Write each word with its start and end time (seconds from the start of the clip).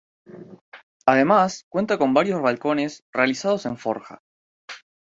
Además, 1.05 1.67
cuenta 1.69 1.99
con 1.99 2.15
varios 2.15 2.41
balcones 2.41 3.03
realizados 3.13 3.67
en 3.67 3.77
forja. 3.77 4.23